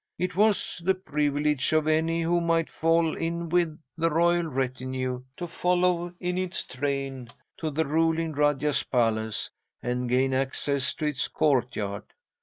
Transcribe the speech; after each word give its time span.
It 0.17 0.35
was 0.35 0.81
the 0.83 0.95
privilege 0.95 1.73
of 1.73 1.85
any 1.85 2.23
who 2.23 2.41
might 2.41 2.71
fall 2.71 3.15
in 3.15 3.49
with 3.49 3.79
the 3.95 4.09
royal 4.09 4.47
retinue 4.47 5.21
to 5.37 5.45
follow 5.45 6.11
in 6.19 6.39
its 6.39 6.63
train 6.63 7.27
to 7.57 7.69
the 7.69 7.85
ruling 7.85 8.31
rajah's 8.31 8.81
palace, 8.81 9.51
and 9.83 10.09
gain 10.09 10.33
access 10.33 10.95
to 10.95 11.05
its 11.05 11.27
courtyard. 11.27 12.05